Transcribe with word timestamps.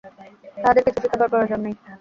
তাঁহাদের 0.55 0.83
কিছু 0.85 0.99
শিখিবার 1.03 1.31
প্রয়োজন 1.33 1.59
নাই। 1.63 1.73